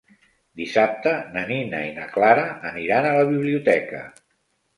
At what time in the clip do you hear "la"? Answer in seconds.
3.19-3.29